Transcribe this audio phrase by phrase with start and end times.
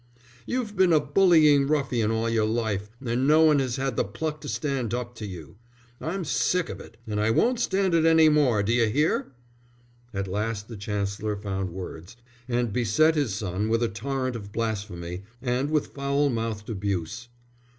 [0.47, 4.41] "You've been a bullying ruffian all your life, and no one has had the pluck
[4.41, 5.57] to stand up to you.
[6.01, 8.63] I'm sick of it, and I won't stand it any more.
[8.63, 9.31] D'you hear?"
[10.11, 12.17] At last the Chancellor found words,
[12.47, 17.27] and beset his son with a torrent of blasphemy, and with foul mouthed abuse.